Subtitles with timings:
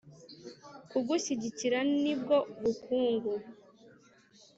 [0.89, 3.31] Kugushyigikira nibwo bukungu